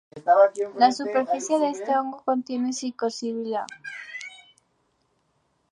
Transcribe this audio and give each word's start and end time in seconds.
La 0.79 0.89
superficie 0.91 1.59
de 1.59 1.69
este 1.69 1.95
hongo 1.95 2.23
contiene 2.25 2.73
psilocibina. 2.73 3.67